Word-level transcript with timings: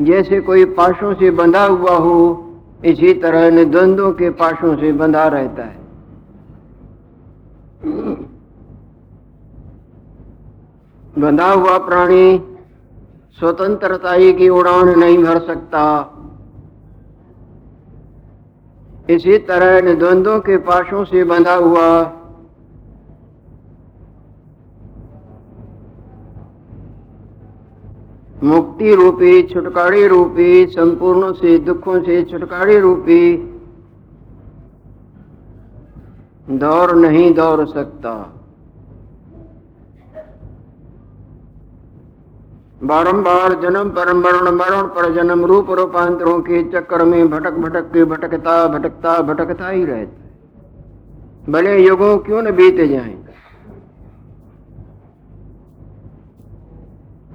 जैसे 0.00 0.40
कोई 0.40 0.64
पाशों 0.64 1.14
से 1.14 1.30
बंधा 1.30 1.64
हुआ 1.64 1.96
हो, 1.96 2.44
इसी 2.84 3.14
तरह 3.14 3.64
द्वंद्वों 3.64 4.12
के 4.12 4.30
पाशों 4.30 4.76
से 4.76 4.92
बंधा 4.92 5.28
रहता 5.28 5.64
है। 5.64 5.78
बंधा 11.18 11.50
हुआ 11.52 11.78
प्राणी 11.78 12.38
स्वतंत्रता 13.38 14.32
की 14.32 14.48
उड़ान 14.48 14.98
नहीं 14.98 15.18
भर 15.18 15.38
सकता। 15.38 16.14
इसी 19.10 19.38
तरह 19.38 19.94
द्वंद्वों 19.94 20.40
के 20.40 20.56
पाशों 20.56 21.04
से 21.04 21.24
बंधा 21.24 21.54
हुआ 21.54 21.88
मुक्ति 28.42 28.94
रूपी, 28.94 29.42
छुटकारे 29.42 30.06
रूपी, 30.06 30.66
संपूर्ण 30.66 31.32
से, 31.32 31.58
दुखों 31.58 32.00
से, 32.02 32.22
छुटकारे 32.22 32.78
रूपी। 32.80 33.36
दौड़ 36.50 36.92
नहीं 36.92 37.34
दौड़ 37.34 37.66
सकता। 37.68 38.12
बारंबार 42.82 43.52
जन्म 43.60 43.90
पर 43.90 44.12
मरण 44.12 44.50
मरण 44.50 44.82
पर 44.88 45.12
जन्म, 45.14 45.44
रूप 45.44 45.70
रूपांतरों 45.70 46.40
के 46.40 46.62
चक्कर 46.70 47.04
में 47.04 47.30
भटक 47.30 47.52
भटक 47.52 47.90
के 47.92 48.04
भटकता 48.04 48.66
भटकता 48.68 49.20
भटकता 49.22 49.68
ही 49.68 49.84
रहता 49.84 51.52
भले 51.52 51.78
युगों 51.78 52.18
क्यों 52.18 52.42
न 52.42 52.50
बीते 52.50 52.88
जाएँ 52.88 53.27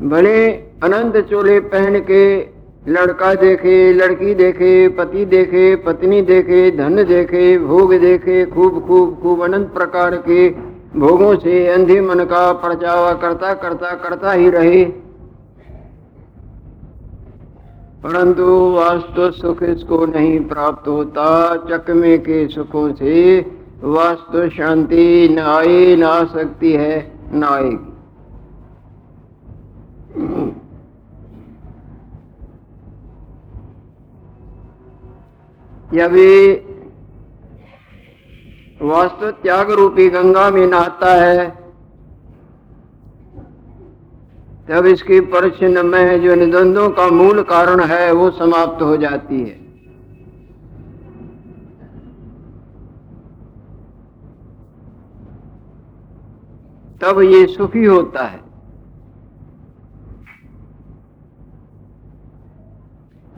भले 0.04 0.52
अनंत 0.84 1.18
चोले 1.18 1.60
पहन 1.60 2.00
के, 2.00 2.42
लड़का 2.88 3.34
देखे, 3.34 3.94
लड़की 3.94 4.34
देखे, 4.34 4.88
पति 4.88 5.26
देखे, 5.26 5.76
पत्नी 5.76 6.22
देखे, 6.22 6.72
धन 6.72 6.96
देखे, 6.96 7.60
भोग 7.60 7.94
देखे, 7.94 8.46
खूब 8.46 8.88
खूब 8.88 9.20
खूब 9.24 9.42
अनंत 9.42 9.74
प्रकार 9.74 10.16
के 10.16 10.50
भोगों 11.00 11.36
से 11.36 11.68
अंधे 11.68 12.02
मन 12.02 12.20
का 12.20 12.54
परचावा 12.54 13.14
करता 13.14 13.54
करता 13.54 13.92
करता 13.92 14.32
ही 14.32 14.50
रहे। 14.50 14.86
परंतु 18.04 18.72
वास्तु 18.72 19.32
सुख 19.32 19.64
इसको 19.64 20.06
नहीं 20.06 20.40
प्राप्त 20.40 20.88
होता, 20.88 21.56
चकमे 21.72 22.18
के 22.18 22.48
सुखों 22.48 22.94
से 22.94 23.40
वास्तु 23.84 24.50
शांति 24.50 25.30
न 25.32 25.40
आए, 25.40 25.96
न 25.96 26.30
सकती 26.34 26.72
है, 26.72 27.12
न 27.34 27.44
आएगी। 27.44 27.93
भी 35.94 36.56
वास्तु 38.82 39.32
त्याग 39.32 39.72
रूपी 39.72 40.10
गंगा 40.10 40.50
में 40.50 40.68
नहाता 40.68 41.14
है, 41.14 41.64
तब 44.70 44.86
इसकी 44.86 45.20
परिचिन 45.20 45.86
में 45.86 46.22
जो 46.22 46.36
निद्वंदों 46.36 46.90
का 46.90 47.08
मूल 47.08 47.44
कारण 47.44 47.80
है, 47.80 48.12
वो 48.12 48.32
समाप्त 48.32 48.82
हो 48.82 48.98
जाती 48.98 49.40
है। 49.40 49.64
तब 57.04 57.22
ये 57.22 57.46
सुखी 57.46 57.86
होता 57.86 58.24
है। 58.24 58.53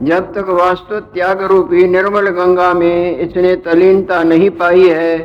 जब 0.06 0.32
तक 0.34 0.48
वास्तु 0.56 0.98
त्याग 1.12 1.42
रूपी 1.42 1.86
निर्मल 1.88 2.28
गंगा 2.32 2.72
में 2.74 3.18
इसने 3.18 3.54
तलीनता 3.64 4.22
नहीं 4.22 4.50
पाई 4.58 4.88
है। 4.88 5.18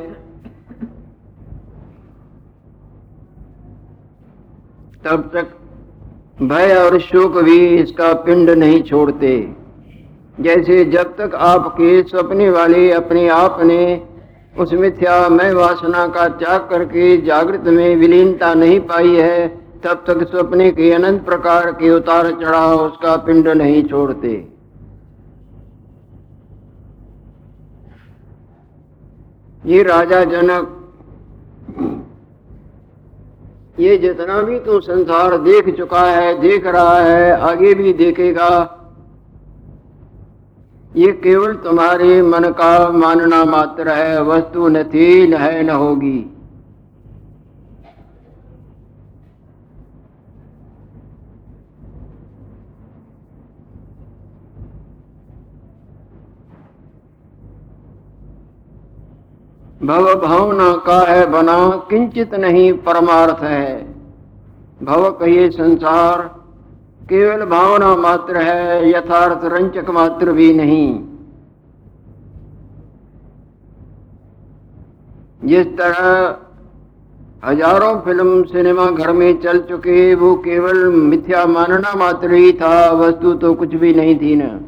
तब 5.05 5.29
तक 5.33 5.47
भय 6.43 6.73
और 6.75 6.99
शोक 6.99 7.37
भी 7.39 7.57
इसका 7.77 8.13
पिंड 8.23 8.49
नहीं 8.49 8.81
छोड़ते। 8.83 9.33
जैसे 10.39 10.83
जब 10.85 11.15
तक 11.17 11.35
आपके 11.45 12.01
सपने 12.09 12.49
वाले 12.49 12.91
अपने 12.91 13.27
आप 13.29 13.57
ने 13.63 13.81
उस 14.55 14.73
मिथ्या 14.75 15.17
मैं 15.29 15.51
वासना 15.53 16.05
का 16.07 16.27
त्याग 16.37 16.67
करके 16.69 17.15
जागृत 17.21 17.67
में 17.69 17.95
विलीनता 17.95 18.53
नहीं 18.53 18.79
पाई 18.87 19.15
है, 19.15 19.47
तब 19.83 20.03
तक 20.07 20.23
सपने 20.29 20.71
के 20.71 20.91
अनंत 20.93 21.25
प्रकार 21.25 21.71
के 21.73 21.89
उतार 21.89 22.31
चढ़ाव 22.31 22.79
उसका 22.79 23.15
पिंड 23.17 23.47
नहीं 23.49 23.83
छोड़ते। 23.83 24.50
ये 29.63 29.81
राजा 29.83 30.23
जनक, 30.23 30.77
ये 33.79 33.97
जितना 33.97 34.41
भी 34.41 34.59
तू 34.59 34.79
संसार 34.81 35.37
देख 35.37 35.69
चुका 35.77 36.01
है, 36.01 36.39
देख 36.41 36.65
रहा 36.67 36.97
है, 36.97 37.31
आगे 37.41 37.73
भी 37.73 37.93
देखेगा, 37.93 38.49
ये 40.95 41.11
केवल 41.23 41.53
तुम्हारे 41.55 42.21
मन 42.21 42.49
का 42.51 42.89
मानना 42.89 43.43
मात्र 43.45 43.89
है, 43.89 44.23
वस्तु 44.23 44.67
न 44.67 44.83
थी 44.83 45.27
न 45.27 45.33
है 45.33 45.63
न 45.63 45.69
होगी। 45.69 46.19
भव 59.83 60.13
भावना 60.15 60.73
का 60.85 60.99
है 61.11 61.25
बना, 61.25 61.69
किंचित 61.89 62.35
नहीं 62.35 62.73
परमार्थ 62.73 63.43
है। 63.43 63.87
भव 64.83 65.11
कहिए 65.11 65.49
संसार, 65.49 66.21
केवल 67.09 67.45
भावना 67.45 67.95
मात्र 67.95 68.37
है, 68.37 68.89
यथार्थ 68.89 69.39
रंचक 69.43 69.89
मात्र 69.89 70.31
भी 70.31 70.53
नहीं। 70.53 70.99
जिस 75.43 75.67
तरह 75.67 76.35
हज़ारों 77.45 77.99
फ़िल्म 77.99 78.43
सिनेमा 78.43 78.85
घर 78.85 79.11
में 79.11 79.39
चल 79.41 79.59
चुके, 79.59 80.15
वो 80.15 80.35
केवल 80.35 80.85
मिथ्या 80.85 81.45
मानना 81.45 81.93
मात्र 81.95 82.33
ही 82.33 82.51
था, 82.51 82.91
वस्तु 82.91 83.33
तो 83.33 83.53
कुछ 83.53 83.75
भी 83.75 83.93
नहीं 83.93 84.15
थी 84.15 84.35
ना। 84.35 84.59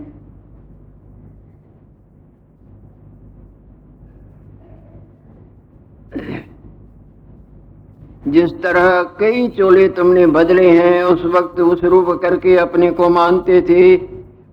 जिस 8.27 8.51
तरह 8.51 9.03
कई 9.19 9.47
चोले 9.47 9.87
तुमने 9.87 10.25
बदले 10.25 10.69
हैं, 10.69 11.03
उस 11.03 11.23
वक्त 11.35 11.59
उस 11.59 11.83
रूप 11.83 12.09
करके 12.21 12.57
अपने 12.57 12.91
को 12.91 13.09
मानते 13.09 13.61
थे, 13.61 13.95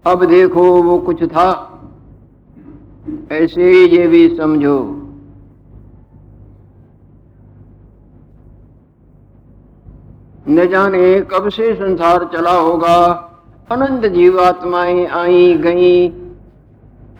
अब 0.05 0.25
देखो 0.25 0.83
वो 0.83 0.99
कुछ 0.99 1.23
था। 1.25 1.67
ऐसे 3.33 3.71
ही 3.71 3.87
ये 3.87 4.07
भी 4.07 4.37
समझो। 4.37 4.79
न 10.49 10.67
जाने 10.69 11.21
कब 11.21 11.49
से 11.49 11.75
संसार 11.75 12.31
चला 12.35 12.53
होगा, 12.53 12.97
अनंत 13.71 14.07
जीवात्माएँ 14.07 15.07
आई 15.07 15.55
गई, 15.55 16.09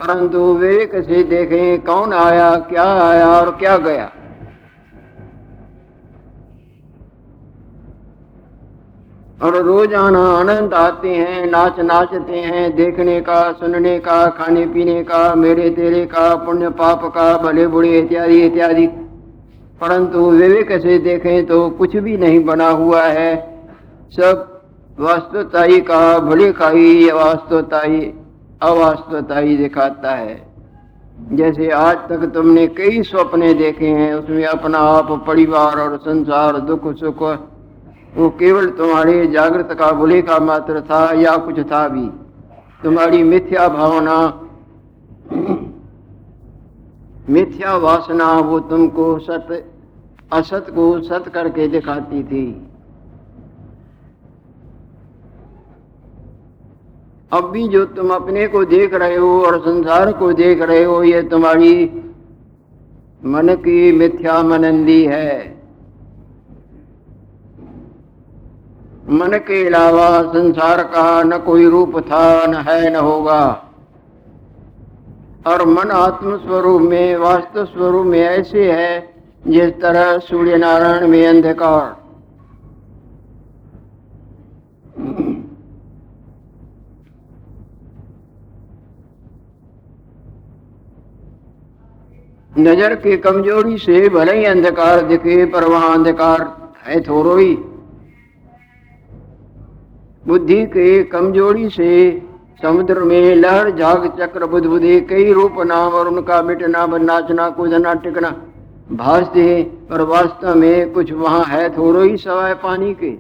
परंतु 0.01 0.39
विवेक 0.39 0.91
से 0.95 1.23
देखें 1.23 1.81
कौन 1.81 2.13
आया, 2.13 2.57
क्या 2.57 2.85
आया 2.85 3.29
और 3.29 3.51
क्या 3.51 3.77
गया। 3.77 4.11
और 9.43 9.57
रोज़ाना 9.57 10.21
आनंद 10.21 10.75
आते 10.75 11.09
हैं, 11.09 11.47
नाच 11.47 11.79
नाचते 11.81 12.39
हैं, 12.39 12.77
देखने 12.77 13.21
का, 13.21 13.53
सुनने 13.53 13.99
का, 13.99 14.27
खाने 14.27 14.67
पीने 14.67 15.03
का, 15.03 15.35
मेरे 15.35 15.71
तेरे 15.71 16.05
का, 16.07 16.35
पुण्य 16.37 16.69
पाप 16.71 17.05
का, 17.05 17.37
भले 17.37 17.67
बुढ़े 17.67 17.99
इत्यादि 17.99 18.43
इत्यादि। 18.47 18.87
परंतु 19.81 20.31
विवेक 20.31 20.73
से 20.83 20.99
देखें 20.99 21.47
तो 21.47 21.71
कुछ 21.71 21.97
भी 21.97 22.17
नहीं 22.17 22.45
बना 22.45 22.69
हुआ 22.71 23.03
है। 23.03 23.61
सब 24.11 24.63
वास्तवताई 25.01 25.81
का, 25.81 26.19
भले 26.19 26.53
का 26.53 26.69
ही 26.69 27.09
अवास्तवताई 27.09 28.13
अवास्तवताई 28.63 29.57
दिखाता 29.57 30.11
है। 30.11 30.43
जैसे 31.33 31.71
आज 31.71 31.97
तक 31.97 32.31
तुमने 32.35 32.67
कई 32.67 33.03
सपने 33.03 33.55
देखे 33.55 33.87
हैं, 33.87 34.15
उसमें 34.15 34.45
अपना 34.45 34.79
आप, 34.79 35.25
परिवार 35.27 35.79
और 35.79 35.97
संसार, 35.97 36.59
दुख 36.59 36.95
सुख 36.97 37.23
वो 38.17 38.29
केवल 38.31 38.69
तुम्हारे 38.71 39.27
जागृत 39.27 39.69
का 39.73 39.91
बुले 39.93 40.21
का 40.23 40.39
मात्र 40.39 40.81
था 40.81 41.01
या 41.13 41.37
कुछ 41.37 41.59
था 41.61 41.87
भी। 41.89 42.07
तुम्हारी 42.83 43.23
मिथ्या 43.23 43.69
भावना, 43.69 44.17
मिथ्या 47.31 47.77
वासना 47.77 48.33
वो 48.41 48.59
तुमको 48.61 49.19
सत, 49.19 49.49
असत 50.33 50.67
को 50.71 51.01
सत 51.01 51.29
करके 51.35 51.69
दिखाती 51.69 52.23
थी। 52.25 52.47
अब 57.33 57.51
भी 57.51 57.67
जो 57.69 57.85
तुम 57.87 58.11
अपने 58.11 58.47
को 58.47 58.65
देख 58.65 58.95
रहे 58.95 59.17
हो 59.17 59.41
और 59.43 59.59
संसार 59.61 60.13
को 60.13 60.33
देख 60.33 60.63
रहे 60.63 60.83
हो, 60.85 61.03
ये 61.03 61.23
तुम्हारी 61.23 61.85
मन 63.25 63.55
की 63.55 63.93
मिथ्या 63.93 64.43
मनंदी 64.43 65.05
है। 65.05 65.60
मन 69.11 69.39
के 69.39 69.67
अलावा 69.67 70.23
संसार 70.23 70.83
का 70.83 71.23
न 71.23 71.39
कोई 71.39 71.67
रूप 71.67 71.99
था, 72.01 72.47
न 72.47 72.55
है, 72.55 72.91
न 72.91 72.97
होगा। 72.97 73.65
और 75.47 75.65
मन 75.67 75.91
आत्म 75.91 76.37
स्वरूप 76.37 76.83
में, 76.83 77.17
वास्तव 77.17 77.65
स्वरूप 77.65 78.07
में 78.07 78.21
ऐसे 78.21 78.73
है, 78.73 79.15
जिस 79.47 79.71
तरह 79.81 80.19
सूर्य 80.19 80.57
नारायण 80.57 81.07
में 81.09 81.27
अंधकार। 81.27 81.99
नज़र 92.59 92.95
की 92.95 93.17
कमज़ोरी 93.17 93.79
से 93.79 94.09
भले 94.09 94.39
ही 94.39 94.45
अंधकार 94.45 95.01
दिखे, 95.01 95.45
पर 95.47 95.65
वहाँ 95.65 95.93
अंधकार 95.95 96.71
है 96.87 97.01
थोड़ो 97.01 97.37
ही। 97.37 97.59
बुद्धि 100.25 100.65
के 100.67 101.03
कमज़ोरी 101.05 101.69
से 101.71 101.91
समुद्र 102.63 103.01
में 103.01 103.35
लहर, 103.35 103.71
झाग, 103.71 104.07
चक्र, 104.19 104.47
बुध, 104.47 104.67
बुधे, 104.67 105.01
कई 105.01 105.33
रूप 105.33 105.55
नाम 105.67 105.93
और 105.93 106.09
उनका 106.09 106.43
मिटना 106.43 106.87
नाचना 106.87 107.49
कूदना, 107.51 107.95
टिकना। 107.95 108.35
भासते 108.93 109.43
हैं 109.43 109.89
और 109.89 110.03
वास्तव 110.03 110.55
में 110.55 110.93
कुछ 110.93 111.13
वहाँ 111.13 111.45
है 111.45 111.69
थोड़ो 111.77 112.03
ही 112.03 112.17
सवाए 112.17 112.55
पानी 112.55 112.95
के। 112.95 113.11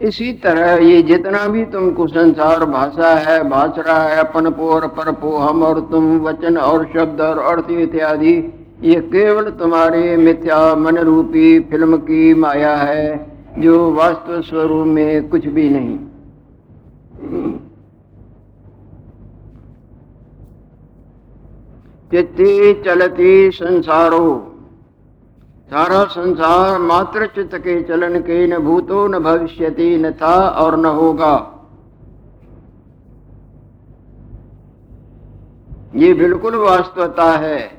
इसी 0.00 0.32
तरह 0.32 0.82
ये 0.84 1.00
जितना 1.02 1.46
भी 1.48 1.64
तुमको 1.64 2.06
संसार 2.06 2.64
भाषा 2.64 3.08
है 3.20 3.42
भाष 3.48 3.78
रहा 3.78 4.02
है, 4.02 4.16
अपन 4.18 4.50
पो 4.50 4.68
और 4.70 4.86
पर 4.88 5.10
पो 5.12 5.36
हम 5.36 5.62
और 5.62 5.80
तुम 5.90 6.18
वचन 6.18 6.56
और 6.56 6.84
शब्द 6.94 7.20
और 7.20 7.38
अर्थ 7.48 7.70
इत्यादि, 7.72 8.34
ये 8.82 9.00
केवल 9.12 9.50
तुम्हारे 9.50 10.16
मिथ्या 10.16 10.74
मन 10.74 10.98
रूपी 10.98 11.58
फ़िल्म 11.60 11.96
की 12.00 12.34
माया 12.34 12.76
है, 12.76 13.08
जो 13.58 13.90
वास्तव 13.92 14.40
स्वरूप 14.42 14.86
में 14.86 15.28
कुछ 15.28 15.46
भी 15.46 15.68
नहीं। 15.68 15.98
चित्ती 22.10 22.82
चलती 22.84 23.50
संसारो। 23.50 24.28
सारा 25.68 26.04
संसार 26.04 26.78
मात्र 26.78 27.26
चित्त 27.26 27.54
के 27.54 27.82
चलन 27.82 28.20
के 28.20 28.46
न 28.46 28.58
भूतो 28.58 29.06
न 29.06 29.18
भविष्यति, 29.18 29.98
न 29.98 30.12
था 30.12 30.48
और 30.48 30.76
न 30.76 30.86
होगा। 30.86 31.54
ये 35.94 36.14
बिल्कुल 36.14 36.54
वास्तवता 36.54 37.30
है। 37.38 37.70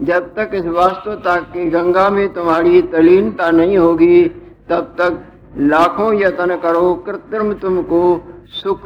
जब 0.00 0.34
तक 0.34 0.50
इस 0.54 0.66
वास्तवता 0.66 1.36
की 1.36 1.70
गंगा 1.70 2.10
में 2.10 2.32
तुम्हारी 2.32 2.82
तलीनता 2.82 3.50
नहीं 3.50 3.78
होगी, 3.78 4.28
तब 4.68 4.94
तक 4.98 5.24
लाखों 5.56 6.14
यत्न 6.14 6.56
करो, 6.56 6.94
कृत्रिम 6.94 7.52
तुमको 7.54 8.20
सुख, 8.46 8.84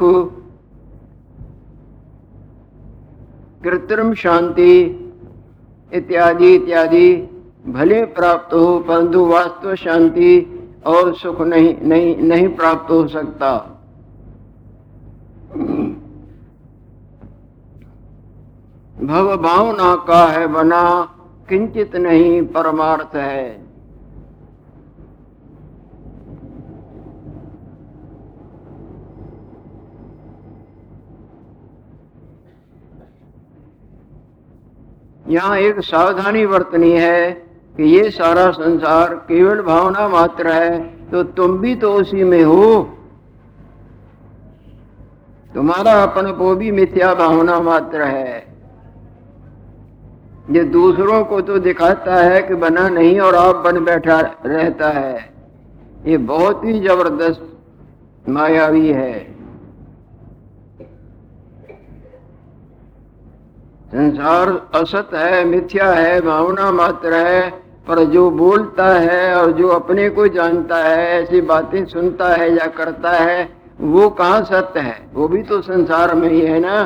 कृत्रिम 3.64 4.14
शांति, 4.14 4.80
इत्यादि 5.92 6.54
इत्यादि। 6.54 7.31
भले 7.64 8.04
प्राप्त 8.04 8.54
हो, 8.54 8.78
परंतु 8.78 9.24
वास्तव 9.26 9.74
शांति 9.74 10.32
और 10.86 11.14
सुख 11.14 11.40
नहीं 11.40 11.74
नहीं 11.82 12.16
नहीं 12.16 12.48
प्राप्त 12.48 12.90
हो 12.90 13.06
सकता। 13.08 13.56
भव 19.02 19.36
भावना 19.36 19.94
का 20.08 20.24
है 20.26 20.46
बना, 20.46 20.82
किंचित 21.48 21.96
नहीं, 21.96 22.42
परमार्थ 22.46 23.14
है। 23.16 23.62
यहाँ 35.28 35.56
एक 35.58 35.80
सावधानी 35.80 36.46
बरतनी 36.46 36.90
है। 36.90 37.51
कि 37.76 37.84
ये 37.84 38.10
सारा 38.10 38.50
संसार 38.50 39.14
केवल 39.14 39.60
भावना 39.62 40.08
मात्र 40.08 40.52
है 40.52 40.78
तो 41.10 41.22
तुम 41.22 41.58
भी 41.58 41.74
तो 41.74 41.92
उसी 41.92 42.24
में 42.24 42.42
हो। 42.42 42.82
तुम्हारा 45.54 45.92
अपन 46.02 46.30
को 46.32 46.54
भी 46.56 46.70
मिथ्या 46.70 47.14
भावना 47.14 47.60
मात्र 47.60 48.02
है। 48.02 48.36
ये 50.50 50.64
दूसरों 50.64 51.24
को 51.24 51.40
तो 51.40 51.58
दिखाता 51.58 52.14
है 52.16 52.42
कि 52.42 52.54
बना 52.54 52.88
नहीं 52.88 53.18
और 53.20 53.34
आप 53.34 53.56
बन 53.56 53.84
बैठा 53.84 54.20
रहता 54.46 54.88
है। 54.90 55.32
ये 56.06 56.16
बहुत 56.16 56.64
ही 56.64 56.80
ज़बरदस्त 56.80 58.28
मायावी 58.28 58.88
है। 58.88 59.31
संसार 63.92 64.68
असत 64.74 65.08
है, 65.14 65.44
मिथ्या 65.44 65.92
है, 65.92 66.20
भावना 66.20 66.70
मात्र 66.70 67.14
है, 67.14 67.50
पर 67.88 68.04
जो 68.04 68.30
बोलता 68.30 68.86
है 68.86 69.34
और 69.34 69.52
जो 69.52 69.68
अपने 69.68 70.08
को 70.08 70.26
जानता 70.26 70.76
है, 70.76 71.22
ऐसी 71.22 71.40
बातें 71.40 71.84
सुनता 71.84 72.28
है 72.28 72.52
या 72.52 72.66
करता 72.66 73.10
है, 73.10 73.48
वो 73.80 74.08
कहाँ 74.08 74.42
सत्य 74.42 74.80
है? 74.80 75.08
वो 75.14 75.28
भी 75.28 75.42
तो 75.42 75.60
संसार 75.60 76.14
में 76.14 76.28
ही 76.28 76.40
है 76.40 76.60
ना? 76.60 76.84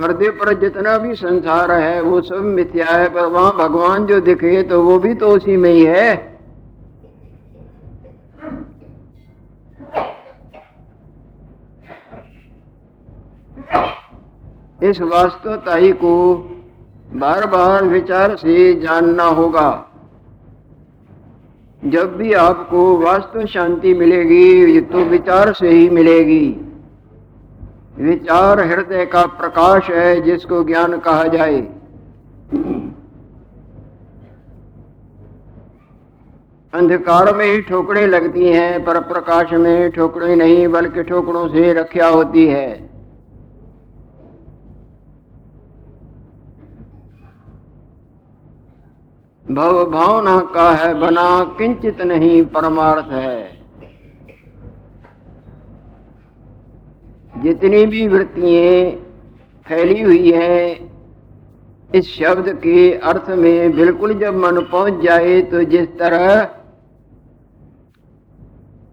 पर्दे 0.00 0.30
पर 0.30 0.58
जितना 0.58 0.98
भी 0.98 1.14
संसार 1.14 1.72
है, 1.72 2.00
वो 2.00 2.20
सब 2.20 2.40
मिथ्या 2.40 2.86
है, 2.86 3.08
पर 3.08 3.26
वहाँ 3.26 3.56
भगवान 3.56 4.06
जो 4.06 4.20
दिखे 4.20 4.62
तो 4.62 4.82
वो 4.82 4.98
भी 4.98 5.14
तो 5.14 5.28
उसी 5.28 5.56
में 5.56 5.70
ही 5.70 5.84
है। 5.84 6.29
इस 14.82 15.00
वास्तवताई 15.00 15.92
को 15.92 16.12
बार 17.14 17.46
बार 17.46 17.84
विचार 17.84 18.36
से 18.36 18.74
जानना 18.80 19.24
होगा। 19.24 19.86
जब 21.82 22.16
भी 22.16 22.32
आपको 22.32 22.96
वास्तव 22.98 23.46
शांति 23.46 23.94
मिलेगी 23.94 24.80
तो 24.80 24.98
विचार 24.98 25.52
से 25.52 25.70
ही 25.70 25.88
मिलेगी। 25.90 26.46
विचार 27.98 28.60
हृदय 28.60 29.04
का 29.06 29.24
प्रकाश 29.26 29.90
है, 29.90 30.20
जिसको 30.20 30.62
ज्ञान 30.64 30.98
कहा 30.98 31.24
जाए। 31.24 31.60
अंधकार 36.72 37.34
में 37.36 37.44
ही 37.46 37.60
ठोकरें 37.60 38.06
लगती 38.06 38.46
हैं, 38.46 38.84
पर 38.84 39.00
प्रकाश 39.00 39.52
में 39.52 39.90
ठोकरें 39.90 40.36
नहीं, 40.36 40.68
बल्कि 40.68 41.02
ठोकरों 41.02 41.48
से 41.48 41.72
रक्षा 41.72 42.08
होती 42.08 42.46
है। 42.46 42.89
भव 49.50 49.84
भावना 49.90 50.38
का 50.54 50.70
है 50.72 50.92
बना, 50.94 51.54
किंचित 51.58 52.00
नहीं 52.02 52.44
परमार्थ 52.46 53.12
है। 53.12 53.60
जितनी 57.42 57.84
भी 57.86 58.06
वृत्तियाँ 58.08 58.90
फैली 59.66 60.00
हुई 60.02 60.30
हैं, 60.32 60.90
इस 61.90 62.14
शब्द 62.14 62.48
के 62.56 62.92
अर्थ 62.92 63.30
में 63.30 63.76
बिल्कुल 63.76 64.18
जब 64.18 64.36
मन 64.36 64.60
पहुँच 64.72 65.02
जाए 65.04 65.40
तो 65.42 65.62
जिस 65.64 65.88
तरह 65.98 66.42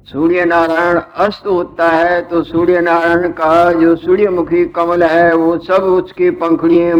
सूर्य 0.07 0.45
नारायण 0.45 0.99
अस्त 1.17 1.47
होता 1.47 1.89
है 1.89 2.21
तो 2.21 2.43
सूर्य 2.43 2.81
नारायण 2.81 3.31
का 3.31 3.71
जो 3.73 3.95
सूर्यमुखी 3.95 4.65
कमल 4.75 5.03
है, 5.03 5.33
वो 5.35 5.57
सब 5.59 5.83
उसकी 5.85 6.29
पंखड़ियाँ 6.37 6.97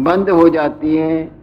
बंद 0.00 0.30
हो 0.30 0.48
जाती 0.48 0.96
हैं। 0.96 1.39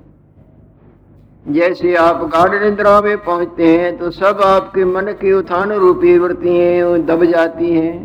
जैसे 1.48 1.96
आप 1.96 2.24
गाढ़ 2.34 2.63
निद्रा 2.63 3.00
में 3.01 3.18
पहुँचते 3.18 3.68
हैं 3.70 3.98
तो 3.98 4.10
सब 4.12 4.42
आपके 4.46 4.86
मन 4.86 5.12
की 5.22 5.32
उत्थान 5.34 5.72
रूपी 5.74 6.18
वृत्तियाँ 6.18 6.98
दब 7.06 7.24
जाती 7.25 7.72
हैं। 7.72 7.96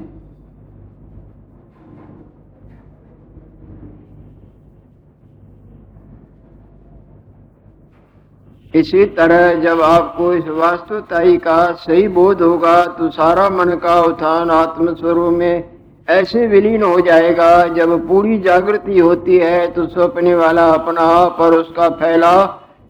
इसी 8.75 9.05
तरह 9.17 9.53
जब 9.61 9.81
आपको 9.83 10.33
इस 10.35 10.49
वास्तुताई 10.49 11.37
का 11.39 11.61
सही 11.81 12.07
बोध 12.11 12.43
होगा 12.43 12.85
तो 12.95 13.11
सारा 13.11 13.49
मन 13.51 13.77
का 13.77 14.01
उत्थान 14.03 14.51
आत्मस्वरूप 14.51 15.33
में 15.33 15.65
ऐसे 16.09 16.47
विलीन 16.47 16.83
हो 16.83 17.01
जाएगा, 17.01 17.51
जब 17.75 18.09
पूरी 18.09 18.39
जागृति 18.39 18.99
होती 18.99 19.37
है 19.39 19.67
तो 19.73 19.87
सपने 19.89 20.35
वाला 20.35 20.67
अपना 20.71 21.25
पर 21.39 21.55
उसका 21.55 21.89
फैला 22.01 22.35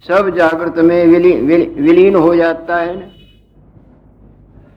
सब 0.09 0.29
जागृत 0.29 0.75
में 0.77 1.07
विलीन 1.07 1.47
विलीन 1.83 2.15
हो 2.15 2.35
जाता 2.35 2.77
है 2.77 3.01
ना। 3.01 3.07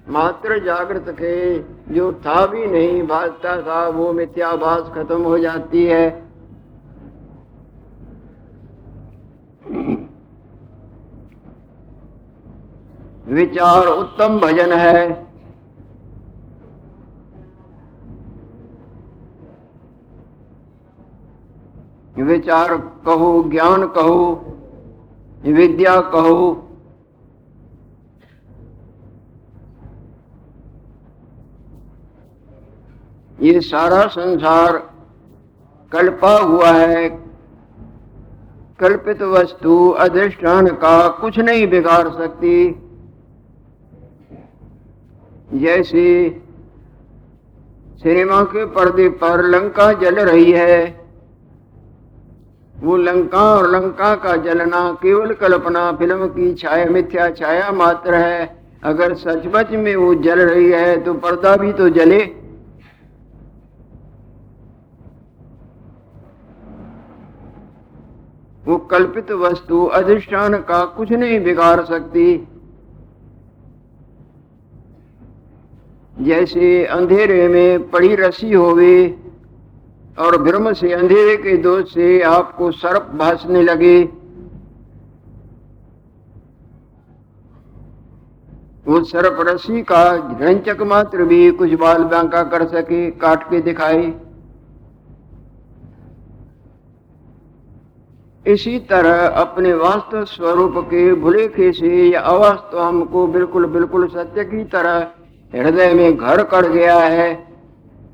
मात्र 0.09 0.59
जागृत 0.59 1.05
के 1.09 1.59
जो 1.93 2.11
था 2.13 2.45
भी 2.45 2.65
नहीं 2.67 3.03
भाजता 3.03 3.61
था, 3.61 3.87
वो 3.89 4.13
मिथ्याभास 4.13 4.91
खत्म 4.95 5.21
हो 5.21 5.37
जाती 5.37 5.85
है। 5.85 6.23
विचार 13.27 13.87
उत्तम 13.87 14.39
भजन 14.39 14.73
है। 14.73 15.25
विचार 22.17 22.77
कहो, 23.05 23.43
ज्ञान 23.43 23.87
कहो 23.87 24.44
विद्या 25.47 26.01
कहो। 26.01 26.61
ये 33.41 33.61
सारा 33.61 34.07
संसार 34.07 34.77
कल्पा 35.91 36.37
हुआ 36.37 36.71
है। 36.71 37.09
कल्पित 38.79 39.21
वस्तु 39.21 39.89
अधिष्ठान 39.89 40.67
का 40.67 41.07
कुछ 41.07 41.39
नहीं 41.39 41.67
बिगाड़ 41.67 42.09
सकती। 42.09 42.81
जैसे 45.53 46.41
सिनेमा 47.97 48.43
के 48.43 48.65
पर्दे 48.65 49.09
पर 49.09 49.43
लंका 49.43 49.93
जल 49.93 50.15
रही 50.15 50.51
है 50.51 51.04
वो 52.75 52.95
लंका 52.97 53.41
और 53.51 53.69
लंका 53.71 54.13
का 54.15 54.35
जलना 54.37 54.79
केवल 55.01 55.33
कल्पना 55.33 55.91
फ़िल्म 55.91 56.27
की 56.27 56.53
छाया, 56.55 56.85
मिथ्या 56.85 57.29
छाया 57.31 57.71
मात्र 57.71 58.15
है। 58.15 58.55
अगर 58.83 59.13
सचमच 59.15 59.71
में 59.73 59.95
वो 59.95 60.13
जल 60.15 60.39
रही 60.41 60.71
है 60.71 61.03
तो 61.03 61.13
पर्दा 61.15 61.55
भी 61.57 61.71
तो 61.73 61.89
जले। 61.89 62.19
वो 68.63 68.77
कल्पित 68.91 69.31
वस्तु 69.31 69.83
अधिष्ठान 69.93 70.57
का 70.61 70.83
कुछ 70.93 71.11
नहीं 71.11 71.39
बिगाड़ 71.43 71.81
सकती। 71.81 72.25
जैसे 76.21 76.85
अंधेरे 76.85 77.47
में 77.47 77.89
पड़ी 77.89 78.15
रसी 78.15 78.51
होवे 78.53 78.95
और 80.17 80.41
भ्रम 80.41 80.71
से 80.73 80.91
अंधेरे 80.93 81.35
के 81.37 81.55
दोष 81.57 81.93
से 81.93 82.21
आपको 82.23 82.71
सर्प 82.71 83.09
भासने 83.15 83.61
लगे। 83.63 84.01
वो 88.87 89.03
सर्प 89.03 89.37
रसी 89.47 89.81
का 89.81 90.03
रंचक 90.41 90.81
मात्र 90.81 91.23
भी 91.23 91.49
कुछ 91.51 91.73
बाल 91.73 92.03
बांका 92.03 92.43
कर 92.43 92.65
सके, 92.67 93.09
काट 93.11 93.43
के 93.43 93.61
दिखाए। 93.61 94.13
इसी 98.45 98.77
तरह 98.89 99.27
अपने 99.27 99.73
वास्तव 99.73 100.23
स्वरूप 100.25 100.73
के 100.85 101.13
भुलेखे 101.15 101.71
से 101.71 101.89
या 102.07 102.19
अवास्तव 102.21 102.79
हमको 102.79 103.25
बिल्कुल 103.27 103.65
बिल्कुल 103.65 104.07
सत्य 104.07 104.43
की 104.43 104.63
तरह 104.65 104.97
हृदय 105.51 105.93
में 105.93 106.17
घर 106.17 106.43
कर 106.43 106.69
गया 106.69 106.97
है। 106.97 107.33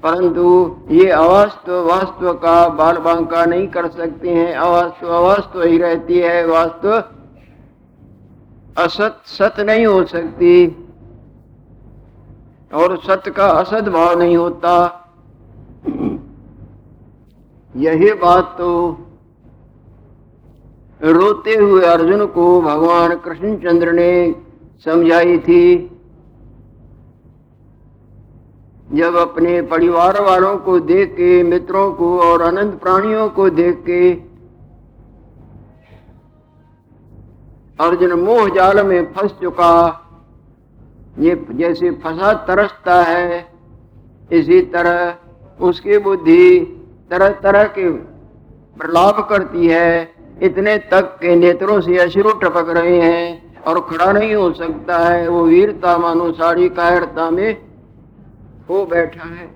परंतु 0.03 0.75
ये 0.91 1.09
अवास्तव 1.09 1.87
वास्तव 1.87 2.33
का 2.33 2.69
बाल 2.69 2.97
बांका 2.97 3.45
नहीं 3.45 3.67
कर 3.67 3.87
सकते 3.87 4.29
हैं। 4.29 4.55
अवास्तव 4.55 5.07
अवास्तव 5.07 5.61
ही 5.61 5.77
रहती 5.77 6.19
है। 6.19 6.47
वास्तव 6.47 7.03
असत, 8.77 9.21
सत 9.25 9.59
नहीं 9.59 9.85
हो 9.85 10.03
सकती। 10.03 10.87
और 12.73 12.97
सत्य 12.97 13.31
का 13.31 13.45
असत 13.45 13.89
भाव 13.89 14.19
नहीं 14.19 14.37
होता। 14.37 14.97
यही 17.75 18.13
बात 18.13 18.55
तो 18.57 18.97
रोते 21.01 21.55
हुए 21.55 21.85
अर्जुन 21.85 22.25
को 22.25 22.61
भगवान 22.61 23.15
कृष्णचंद्र 23.15 23.91
ने 23.91 24.35
समझाई 24.85 25.37
थी। 25.37 25.90
जब 28.93 29.15
अपने 29.15 29.61
परिवार 29.61 30.21
वालों 30.21 30.57
को 30.57 30.79
देख 30.79 31.11
के 31.11 31.41
मित्रों 31.43 31.91
को 31.91 32.19
और 32.19 32.41
अनंत 32.41 32.73
प्राणियों 32.81 33.29
को 33.29 33.49
देख 33.49 33.83
के 33.89 34.11
अर्जुन 37.79 38.13
मोह 38.13 38.49
जाल 38.49 38.85
में 38.85 39.13
फंस 39.13 39.31
चुका। 39.41 39.97
ये 41.19 41.35
जैसे 41.51 41.91
फंसा, 41.91 42.33
तरसता 42.33 43.01
है। 43.03 43.47
इसी 44.31 44.61
तरह 44.61 45.65
उसकी 45.65 45.97
बुद्धि 45.97 46.59
तरह 47.11 47.29
तरह 47.29 47.63
के 47.63 47.89
प्रलाप 48.77 49.27
करती 49.29 49.67
है। 49.67 50.11
इतने 50.41 50.77
तक 50.91 51.17
के 51.21 51.35
नेत्रों 51.35 51.81
से 51.81 51.97
अश्रु 51.97 52.31
टपक 52.33 52.69
रहे 52.69 53.01
हैं 53.01 53.63
और 53.63 53.79
खड़ा 53.79 54.11
नहीं 54.11 54.33
हो 54.35 54.51
सकता 54.53 54.97
है। 54.97 55.27
वो 55.27 55.43
वीरता 55.45 55.97
मानो 55.97 56.31
साड़ी 56.31 56.69
कायरता 56.69 57.29
में 57.29 57.70
हो 58.69 58.85
बैठा 58.85 59.27
है। 59.27 59.49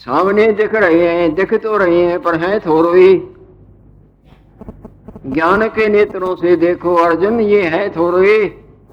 सामने 0.00 0.46
दिख 0.52 0.74
रहे 0.74 1.08
हैं, 1.08 1.34
दिख 1.34 1.54
तो 1.54 1.76
रहे 1.76 2.04
हैं, 2.04 2.20
पर 2.22 2.34
हैं 2.34 2.60
थोड़ी 2.60 3.16
ज्ञान 5.26 5.66
के 5.68 5.88
नेत्रों 5.88 6.34
से 6.36 6.56
देखो, 6.56 6.94
अर्जुन, 6.94 7.40
ये 7.40 7.62
है 7.62 7.88
थोड़ो 7.90 8.18
ही। 8.18 8.42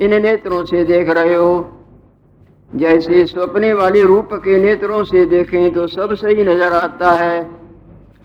इन 0.01 0.21
नेत्रों 0.21 0.63
से 0.65 0.83
देख 0.83 1.09
रहे 1.09 1.35
हो। 1.35 1.79
जैसे 2.71 3.25
सपने 3.25 3.73
वाले 3.73 4.01
रूप 4.01 4.29
के 4.33 4.57
नेत्रों 4.57 5.03
से 5.03 5.25
देखें 5.25 5.73
तो 5.73 5.85
सब 5.87 6.13
सही 6.13 6.43
नज़र 6.43 6.73
आता 6.73 7.11
है। 7.11 7.49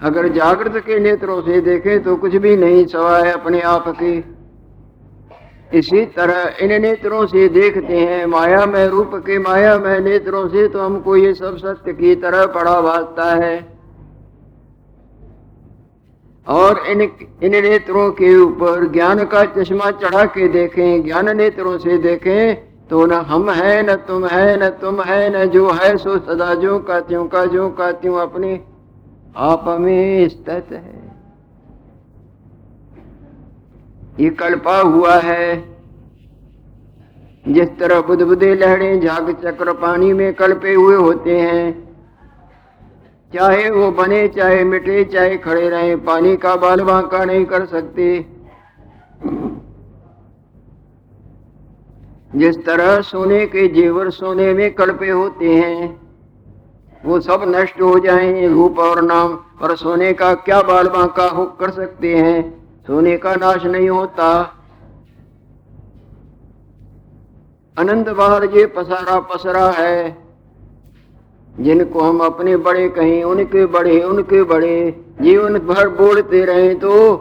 अगर 0.00 0.28
जागृत 0.28 0.82
के 0.84 0.98
नेत्रों 0.98 1.40
से 1.42 1.60
देखें 1.60 2.02
तो 2.02 2.16
कुछ 2.16 2.36
भी 2.36 2.56
नहीं 2.56 2.86
सवाए 2.86 3.30
अपने 3.32 3.60
आप 3.60 3.88
की। 3.88 4.18
इसी 5.70 6.04
तरह 6.06 6.64
इन 6.64 6.80
नेत्रों 6.82 7.26
से 7.26 7.48
देखते 7.48 7.96
हैं, 7.96 8.26
माया 8.26 8.64
में 8.66 8.86
रूप 8.86 9.10
के 9.26 9.38
माया 9.38 9.76
में 9.78 10.00
नेत्रों 10.00 10.46
से 10.48 10.66
तो 10.68 10.80
हमको 10.80 11.16
ये 11.16 11.32
सब 11.34 11.56
सत्य 11.56 11.92
की 11.92 12.14
तरह 12.14 12.46
पड़ा 12.46 12.80
भाजता 12.80 13.24
है। 13.34 13.56
और 16.46 16.78
इन 16.86 17.00
इन 17.00 17.50
नेत्रों 17.62 18.10
के 18.12 18.34
ऊपर 18.36 18.86
ज्ञान 18.92 19.24
का 19.24 19.44
चश्मा 19.44 19.90
चढ़ा 19.90 20.24
के 20.26 20.48
देखें, 20.48 21.04
ज्ञान 21.04 21.36
नेत्रों 21.36 21.76
से 21.78 21.98
देखें 21.98 22.54
तो 22.88 23.04
न 23.06 23.12
हम 23.12 23.50
है, 23.50 23.82
न 23.82 23.94
तुम 24.08 24.26
है, 24.26 24.56
न 24.56 24.68
तुम 24.80 25.02
है, 25.02 25.28
न 25.30 25.44
जो 25.50 25.70
है 25.72 25.96
सो 25.96 26.16
सदा 26.18 26.54
जो 26.54 26.78
का 26.78 27.00
त्यों 27.00 27.26
का 27.26 27.44
जो 27.46 27.68
का 27.70 27.90
त्यों 27.92 28.18
अपने 28.18 28.60
आप 29.36 29.64
में 29.80 30.28
स्थित 30.28 30.72
है। 30.72 31.07
ये 34.18 34.30
कल्पा 34.30 34.78
हुआ 34.78 35.14
है। 35.14 35.56
जिस 37.44 37.68
तरह 37.78 38.00
बुदबुदे 38.00 38.54
लहरें 38.54 39.00
झाग 39.00 39.30
चक्र 39.44 39.72
पानी 39.72 40.12
में 40.12 40.32
कल्पे 40.34 40.74
हुए 40.74 40.96
होते 40.96 41.38
हैं, 41.40 41.88
चाहे 43.32 43.70
वो 43.70 43.90
बने, 43.90 44.26
चाहे 44.28 44.64
मिटे, 44.64 45.04
चाहे 45.04 45.36
खड़े 45.36 45.68
रहे, 45.68 45.94
पानी 45.96 46.36
का 46.36 46.56
बाल 46.56 46.80
बांका 46.80 47.24
नहीं 47.24 47.44
कर 47.44 47.66
सकते। 47.66 48.26
जिस 52.34 52.64
तरह 52.66 53.00
सोने 53.02 53.46
के 53.46 53.66
जेवर 53.68 54.10
सोने 54.10 54.52
में 54.54 54.74
कल्पे 54.74 55.10
होते 55.10 55.54
हैं, 55.54 56.00
वो 57.04 57.20
सब 57.20 57.44
नष्ट 57.48 57.80
हो 57.82 57.98
जाएँ, 57.98 58.46
रूप 58.48 58.78
और 58.78 59.02
नाम 59.02 59.38
और 59.62 59.76
सोने 59.76 60.12
का 60.12 60.34
क्या 60.34 60.62
बाल 60.62 60.88
बांका 60.88 61.28
हो 61.28 61.44
कर 61.60 61.70
सकते 61.70 62.14
हैं? 62.16 62.57
सोने 62.88 63.16
का 63.18 63.34
नाश 63.34 63.64
नहीं 63.66 63.88
होता। 63.88 64.28
अनंत 67.76 68.08
बार 68.10 68.44
ये 68.46 68.64
पसारा 68.66 69.18
पसरा 69.28 69.64
है, 69.70 70.16
जिनको 71.58 72.00
हम 72.00 72.20
अपने 72.20 72.56
बड़े 72.58 72.88
कहें, 72.88 73.24
उनके 73.24 73.64
बड़े 73.66 74.00
उनके 74.02 74.42
बड़े। 74.44 74.78
जीवन 75.20 75.58
भर 75.66 75.88
बोलते 75.96 76.44
रहे 76.44 76.74
तो 76.76 77.16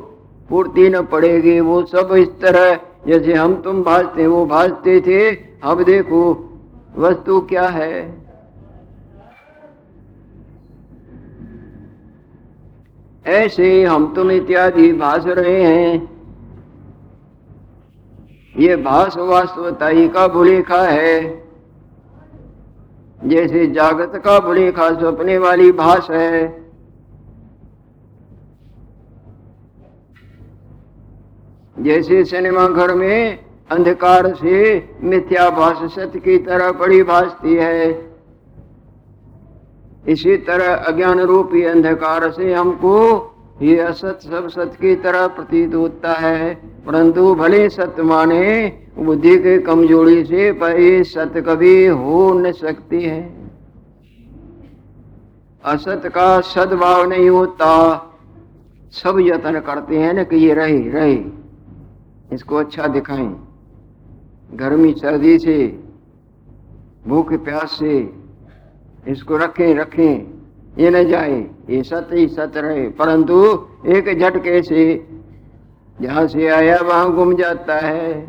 पूर्ति 0.49 0.87
न 0.89 1.01
पड़ेगी, 1.05 1.59
वो 1.59 1.81
सब 1.85 2.13
इस 2.17 2.29
तरह। 2.41 2.75
जैसे 3.07 3.33
हम 3.33 3.55
तुम 3.61 3.83
भाजते 3.83 4.27
वो 4.27 4.45
भाजते 4.45 4.99
थे। 5.01 5.19
अब 5.63 5.83
देखो, 5.83 6.23
वस्तु 6.97 7.39
क्या 7.41 7.67
है? 7.69 8.26
ऐसे 13.27 13.83
हम 13.83 14.13
तुम 14.15 14.31
इत्यादि 14.31 14.93
भाष 14.93 15.25
रहे 15.25 15.63
हैं। 15.63 16.17
ये 18.59 18.75
भाष 18.75 19.17
ही 19.87 20.07
का 20.07 20.27
भूलेखा 20.27 20.81
है। 20.81 21.43
जैसे 23.25 23.67
जागत 23.67 24.11
का 24.15 24.39
भूलेखा 24.39 24.89
सपने 24.89 25.37
वाली 25.37 25.71
भाष 25.71 26.09
है। 26.11 26.67
जैसे 31.79 32.23
सिनेमा 32.25 32.67
घर 32.67 32.93
में 32.95 33.39
अंधकार 33.71 34.35
से 34.35 34.89
मिथ्याभास 35.03 35.93
सत्य 35.93 36.19
की 36.19 36.37
तरह 36.37 36.71
बड़ी 36.71 37.03
भासती 37.03 37.55
है। 37.55 37.91
इसी 40.07 40.37
तरह 40.37 40.75
अज्ञान 40.75 41.19
रूपी 41.19 41.63
अंधकार 41.63 42.31
से 42.31 42.53
हमको 42.53 43.23
ये 43.61 43.79
असत 43.79 44.19
सब 44.23 44.47
सत 44.47 44.71
की 44.81 44.95
तरह 44.95 45.27
प्रतीत 45.27 45.75
होता 45.75 46.13
है। 46.13 46.55
परंतु 46.87 47.35
भले 47.35 47.69
सत्य 47.69 48.03
माने, 48.03 48.73
बुद्धि 48.99 49.37
के 49.37 49.59
कमज़ोरी 49.59 50.23
से 50.23 50.51
पर 50.51 51.03
सत्य 51.03 51.41
कभी 51.41 51.85
हो 51.85 52.33
न 52.33 52.51
सकती 52.51 53.01
है। 53.01 53.49
असत 55.65 56.01
का 56.05 56.41
सद्भाव 56.41 57.09
नहीं 57.09 57.29
होता। 57.29 58.03
सब 58.91 59.17
यत्न 59.19 59.59
करते 59.59 59.97
हैं 59.97 60.13
ना 60.13 60.23
कि 60.23 60.35
ये 60.35 60.53
रहे 60.53 60.89
रहे। 60.89 61.25
इसको 62.33 62.55
अच्छा 62.55 62.87
दिखाएँ। 62.87 63.47
गर्मी, 64.53 64.93
सर्दी 64.93 65.39
से, 65.39 65.79
भूख, 67.07 67.33
प्यास 67.33 67.71
से 67.79 68.26
इसको 69.07 69.37
रखें 69.37 69.75
रखें। 69.75 70.27
ये 70.77 70.89
न 70.89 71.09
जाए। 71.09 71.47
ये 71.69 71.83
सत्य 71.83 72.15
ही 72.15 72.27
सत्य 72.27 72.61
रहे। 72.61 72.89
परंतु 72.89 73.67
एक 73.87 74.19
झटके 74.19 74.61
से 74.63 75.07
जहाँ 76.01 76.27
से 76.27 76.47
आया, 76.47 76.77
वहाँ 76.77 77.13
गुम 77.15 77.35
जाता 77.35 77.75
है। 77.75 78.27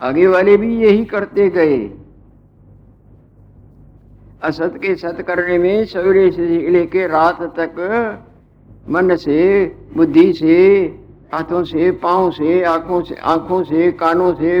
आगे 0.00 0.26
वाले 0.26 0.56
भी 0.56 0.76
यही 0.76 1.04
करते 1.04 1.48
गए। 1.48 1.90
असत 4.42 4.74
के 4.76 4.94
सत 4.94 5.24
करने 5.28 5.58
में 5.58 5.84
सवेरे 5.84 6.30
से 6.30 6.46
लेके 6.70 7.06
रात 7.06 7.42
तक 7.42 8.24
मन 8.88 9.16
से, 9.16 9.66
बुद्धि 9.96 10.32
से, 10.32 10.84
हाथों 11.34 11.64
से, 11.64 11.90
पाँव 11.90 12.30
से, 12.30 12.62
आँखों 12.64 13.02
से 13.02 13.14
आँखों 13.14 13.62
से, 13.64 13.92
कानों 13.92 14.34
से 14.34 14.60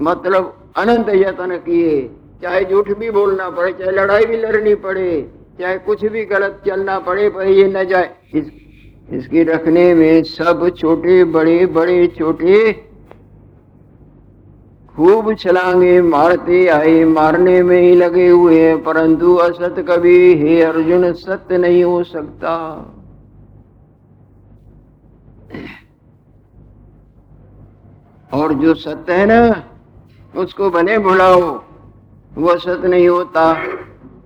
मतलब 0.00 0.70
अनंत 0.76 1.08
यत्न 1.08 1.56
किए। 1.56 2.10
चाहे 2.42 2.64
झूठ 2.64 2.88
भी 2.98 3.10
बोलना 3.10 3.48
पड़े 3.50 3.72
चाहे 3.72 3.90
लड़ाई 3.92 4.24
भी 4.24 4.36
लड़नी 4.36 4.74
पड़े 4.84 5.10
चाहे 5.58 5.78
कुछ 5.78 6.04
भी 6.04 6.24
गलत 6.24 6.62
चलना 6.66 6.98
पड़े 6.98 7.28
पर 7.30 7.46
ये 7.46 7.66
न 7.68 7.84
जाए। 7.84 8.10
इस, 8.34 8.50
इसके 9.08 9.42
रखने 9.44 9.92
में 9.94 10.22
सब 10.24 10.68
छोटे 10.78 11.24
बड़े 11.32 11.66
बड़े 11.66 12.06
छोटे 12.18 12.72
खूब 14.96 15.34
छलांगे 15.34 16.00
मारते 16.02 16.66
आए 16.68 17.04
मारने 17.06 17.62
में 17.62 17.80
ही 17.80 17.94
लगे 17.94 18.28
हुए 18.28 18.60
हैं 18.60 18.82
परंतु 18.82 19.34
असत 19.42 19.84
कभी 19.88 20.34
हे 20.34 20.60
अर्जुन 20.62 21.12
सत्य 21.14 21.58
नहीं 21.58 21.82
हो 21.84 22.02
सकता। 22.04 22.56
और 28.30 28.52
जो 28.54 28.74
सत्य 28.74 29.12
है 29.12 29.26
ना 29.26 29.40
उसको 30.34 30.70
बने 30.70 30.98
भुलाओ। 30.98 31.69
वो 32.30 32.56
सत्य 32.56 32.88
नहीं 32.88 33.08
होता। 33.08 33.50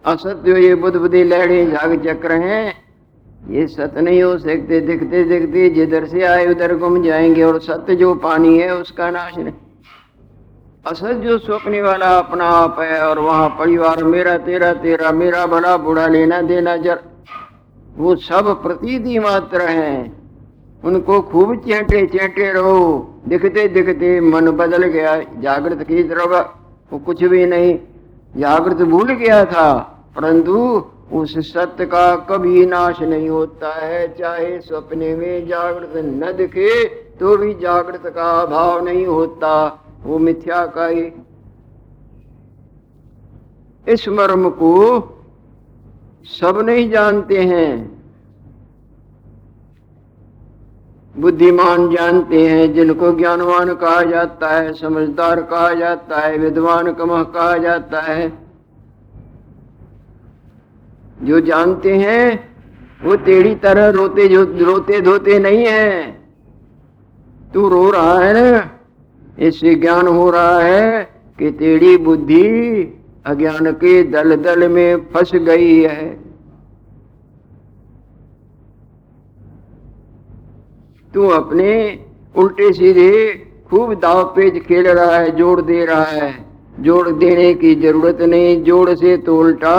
असत्य 0.04 0.60
ये 0.60 0.74
बुद्ध 0.74 0.96
बुद्धि 0.96 1.22
लहड़ी 1.24 1.66
जाग 1.66 1.94
चक्र 2.04 2.32
हैं, 2.32 2.74
ये 3.50 3.66
सत्य 3.66 4.00
नहीं 4.00 4.22
हो 4.22 4.36
सकते। 4.38 4.80
दिखते 4.80 5.22
दिखते 5.24 5.68
जिधर 5.70 6.04
से 6.06 6.22
आए 6.22 6.46
उधर 6.46 6.74
घूम 6.74 7.02
जाएँगे 7.02 7.42
और 7.42 7.58
सत्य 7.60 7.94
जो 7.94 8.14
पानी 8.14 8.58
है 8.58 8.74
उसका 8.74 9.10
नाश 9.10 9.36
नहीं। 9.38 9.52
असत 10.86 11.20
जो 11.24 11.36
स्वप्ने 11.38 11.80
वाला 11.82 12.08
अपना 12.18 12.44
आप 12.44 12.80
है 12.80 13.00
और 13.00 13.18
वहाँ 13.18 13.48
परिवार 13.48 14.02
मेरा 14.04 14.36
तेरा 14.38 14.72
तेरा, 14.74 15.10
मेरा 15.12 15.46
बड़ा 15.46 15.76
बुढ़ा 15.76 16.06
लेना 16.06 16.40
देना 16.42 16.76
जर, 16.76 17.00
वो 17.96 18.14
सब 18.16 18.62
प्रतीति 18.62 19.18
मात्र 19.18 19.62
हैं। 19.62 20.12
उनको 20.84 21.20
खूब 21.22 21.56
चेटे 21.56 22.04
चेटे 22.06 22.52
रहो। 22.52 23.10
दिखते 23.28 23.66
दिखते 23.68 24.20
मन 24.20 24.50
बदल 24.50 24.84
गया, 24.84 25.16
जागृत 25.38 25.82
की 25.82 26.02
तरफ़ 26.02 26.32
वो 26.92 26.98
कुछ 26.98 27.24
भी 27.24 27.44
नहीं। 27.46 27.78
जागृत 28.36 28.82
भूल 28.88 29.12
गया 29.12 29.44
था, 29.44 29.72
परंतु 30.16 30.84
उस 31.12 31.38
सत्य 31.52 31.86
का 31.86 32.14
कभी 32.16 32.64
नाश 32.66 33.00
नहीं 33.00 33.28
होता 33.28 33.72
है। 33.76 34.06
चाहे 34.14 34.58
सपने 34.60 35.14
में 35.16 35.46
जागृत 35.48 35.92
न 35.96 36.32
दिखे 36.36 36.84
तो 37.20 37.36
भी 37.36 37.54
जागृत 37.54 38.06
का 38.06 38.30
अभाव 38.42 38.84
नहीं 38.84 39.06
होता। 39.06 39.52
वो 40.04 40.18
मिथ्या 40.18 40.64
का 40.66 40.86
ही। 40.86 41.12
इस 43.86 44.08
मर्म 44.08 44.48
को 44.50 44.72
सब 46.30 46.58
नहीं 46.60 46.90
जानते 46.90 47.38
हैं। 47.38 47.93
बुद्धिमान 51.16 51.96
जानते 51.96 52.46
हैं, 52.46 52.74
जिनको 52.74 53.12
ज्ञानवान 53.12 53.74
कहा 53.74 54.02
जाता 54.02 54.48
है, 54.48 54.72
समझदार 54.72 55.42
कहा 55.42 55.74
जाता 55.74 56.20
है, 56.20 56.38
विद्वान 56.38 56.92
कमह 56.92 57.22
कहा 57.22 57.56
जाता 57.56 58.00
है। 58.00 58.32
जो 61.22 61.40
जानते 61.40 61.96
हैं, 61.96 62.48
वो 63.04 63.16
तेरी 63.16 63.54
तरह 63.54 63.88
रोते 63.88 64.28
जो, 64.28 64.42
रोते 64.44 65.00
धोते 65.00 65.38
नहीं 65.38 65.66
है। 65.66 66.12
तू 67.54 67.68
रो 67.68 67.90
रहा 67.90 68.18
है 68.18 68.52
ना? 68.52 68.70
इससे 69.38 69.74
ज्ञान 69.74 70.06
हो 70.06 70.30
रहा 70.30 70.58
है 70.58 71.08
कि 71.38 71.50
तेरी 71.50 71.96
बुद्धि 71.96 72.48
अज्ञान 73.26 73.72
के 73.72 74.02
दल 74.02 74.36
दल 74.36 74.68
में 74.68 74.96
फंस 74.96 75.34
गई 75.34 75.80
है। 75.80 76.23
तू 81.14 81.28
अपने 81.30 81.72
उल्टे 82.34 82.72
सीधे 82.72 83.10
खूब 83.70 83.92
दाव 84.00 84.22
पेज 84.36 84.58
खेल 84.62 84.86
रहा 84.88 85.16
है, 85.16 85.30
जोड़ 85.36 85.60
दे 85.62 85.84
रहा 85.84 86.04
है। 86.04 86.32
जोड़ 86.80 87.08
देने 87.10 87.52
की 87.54 87.74
ज़रूरत 87.74 88.20
नहीं, 88.22 88.62
जोड़ 88.62 88.94
से 88.94 89.16
तो 89.18 89.36
उल्टा 89.38 89.76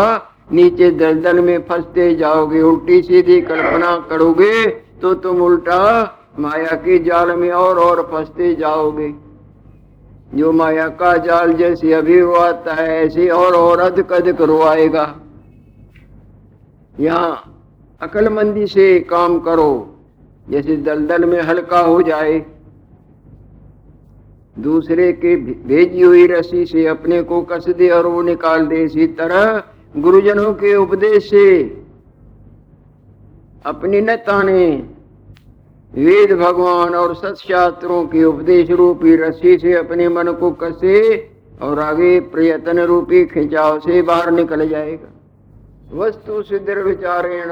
नीचे 0.51 0.89
दलदल 0.91 1.39
में 1.39 1.57
फंसते 1.61 2.13
जाओगे। 2.15 2.61
उल्टी 2.61 3.01
सीधी 3.01 3.39
कल्पना 3.41 3.95
करोगे 4.09 4.65
तो 5.01 5.13
तुम 5.15 5.41
उल्टा 5.41 5.81
माया 6.39 6.75
के 6.77 6.97
जाल 6.99 7.31
में 7.31 7.49
और 7.51 7.79
और 7.79 8.01
फंसते 8.11 8.53
जाओगे। 8.55 9.13
जो 10.35 10.51
माया 10.51 10.87
का 10.99 11.15
जाल 11.17 11.53
जैसे 11.53 11.93
अभी 11.93 12.19
रुआता 12.19 12.73
है, 12.73 13.05
ऐसे 13.05 13.27
और 13.29 13.55
और 13.55 13.79
अधिक 13.79 14.13
अधिक 14.13 14.41
रुआएगा 14.43 15.13
यहाँ 16.95 17.53
अकलमंदी 18.01 18.67
से 18.67 18.99
काम 19.09 19.39
करो। 19.39 19.71
जैसे 20.45 20.75
दलदल 20.77 21.25
में 21.25 21.41
हल्का 21.41 21.79
हो 21.79 22.01
जाए, 22.01 22.39
दूसरे 24.57 25.11
के 25.13 25.35
भेजी 25.35 26.01
हुई 26.01 26.25
रस्सी 26.27 26.65
से 26.65 26.85
अपने 26.87 27.21
को 27.23 27.41
कस 27.43 27.67
दे 27.69 27.89
और 27.89 28.07
वो 28.07 28.21
निकाल 28.21 28.65
दे। 28.67 28.83
इसी 28.83 29.07
तरह 29.15 29.63
गुरुजनों 29.95 30.53
के 30.53 30.75
उपदेश 30.75 31.29
से 31.29 31.47
अपनी 33.65 34.01
न 34.01 34.15
ताने 34.25 34.65
वेद 35.91 36.31
भगवान 36.31 36.95
और 36.95 37.15
सत्शास्त्रों 37.15 38.05
के 38.07 38.23
उपदेश 38.23 38.69
रूपी 38.71 39.15
रस्सी 39.15 39.57
से 39.57 39.73
अपने 39.73 40.07
मन 40.09 40.31
को 40.31 40.51
कसे 40.61 41.01
और 41.61 41.79
आगे 41.79 42.19
प्रयत्न 42.31 42.79
रूपी 42.85 43.25
खिंचाव 43.25 43.79
से 43.79 44.01
बाहर 44.01 44.31
निकल 44.31 44.67
जाएगा। 44.69 45.09
वस्तु 45.95 46.41
सिद्ध 46.43 46.69
विचारेण 46.69 47.51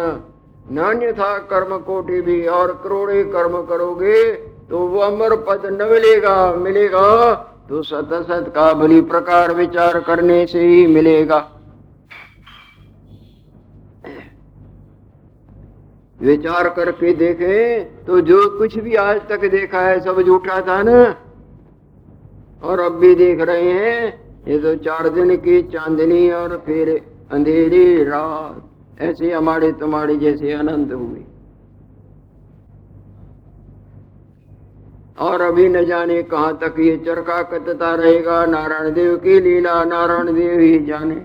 नान्य 0.66 1.12
था 1.14 1.38
कर्म 1.50 1.78
कोटि 1.78 2.22
भी 2.22 2.46
और 2.48 2.72
करोड़े 2.84 3.24
कर्म 3.32 3.62
करोगे 3.66 4.32
तो 4.70 4.80
वो 4.80 5.00
अमर 5.02 5.36
पद 5.48 5.66
न 5.72 5.90
मिलेगा 5.90 6.36
मिलेगा 6.56 7.34
तो 7.70 7.82
सत 7.84 8.10
सत 8.24 8.52
का 8.56 8.72
भली 8.74 9.02
प्रकार 9.10 9.54
विचार 9.54 10.00
करने 10.00 10.46
से 10.48 10.62
ही 10.62 10.86
मिलेगा। 10.88 11.38
विचार 16.20 16.70
करके 16.70 17.14
देखे 17.14 17.80
तो 18.08 18.20
जो 18.22 18.38
कुछ 18.58 18.78
भी 18.78 18.96
आज 18.98 19.22
तक 19.30 19.46
देखा 19.52 19.82
है, 19.82 20.00
सब 20.00 20.22
झूठा 20.22 20.60
था 20.62 20.82
ना? 20.84 21.00
और 22.64 22.80
अब 22.80 23.00
भी 23.00 23.16
देख 23.16 23.42
रहे 23.42 23.72
हैं, 23.72 24.02
ये 24.48 24.60
तो 24.60 24.76
चार 24.84 25.10
दिन 25.10 25.36
की 25.38 25.62
चांदनी 25.64 26.30
और 26.32 26.62
फिर 26.66 26.90
अंधेरी 27.32 28.04
रात। 28.04 28.70
ऐसे 29.04 29.32
हमारे 29.32 29.72
तुम्हारे 29.72 30.16
जैसे 30.18 30.52
अनंत 30.54 30.92
हुए 30.94 31.24
और 35.20 35.42
अभी 35.42 35.68
न 35.70 35.84
जाने 35.86 36.22
कहाँ 36.24 36.58
तक 36.58 36.76
ये 36.80 36.96
चरखा 36.98 37.42
कतता 37.44 37.94
रहेगा, 37.96 38.46
नारायण 38.46 38.94
देव 38.94 39.16
की 39.18 39.40
लीला 39.40 39.84
नारायण 39.84 40.34
देव 40.36 40.60
ही 40.60 40.80
जाने। 40.86 41.16